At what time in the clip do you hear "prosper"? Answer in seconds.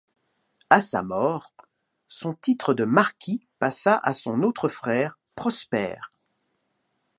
5.35-5.93